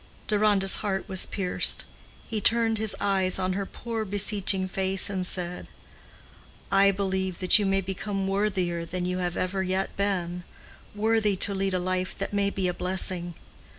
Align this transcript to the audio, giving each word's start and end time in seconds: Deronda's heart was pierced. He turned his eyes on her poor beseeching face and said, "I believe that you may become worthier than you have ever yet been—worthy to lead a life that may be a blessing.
Deronda's 0.27 0.77
heart 0.77 1.07
was 1.07 1.27
pierced. 1.27 1.85
He 2.27 2.41
turned 2.41 2.79
his 2.79 2.95
eyes 2.99 3.37
on 3.37 3.53
her 3.53 3.67
poor 3.67 4.03
beseeching 4.03 4.67
face 4.67 5.11
and 5.11 5.27
said, 5.27 5.67
"I 6.71 6.89
believe 6.89 7.37
that 7.37 7.59
you 7.59 7.67
may 7.67 7.81
become 7.81 8.27
worthier 8.27 8.83
than 8.83 9.05
you 9.05 9.19
have 9.19 9.37
ever 9.37 9.61
yet 9.61 9.95
been—worthy 9.95 11.35
to 11.35 11.53
lead 11.53 11.75
a 11.75 11.77
life 11.79 12.15
that 12.17 12.33
may 12.33 12.49
be 12.49 12.67
a 12.67 12.73
blessing. 12.73 13.35